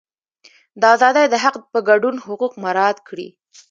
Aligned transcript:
د 0.81 0.83
ازادۍ 0.95 1.25
د 1.29 1.35
حق 1.43 1.55
په 1.73 1.79
ګډون 1.89 2.15
حقوق 2.25 2.53
مراعات 2.63 2.97
کړي. 3.07 3.27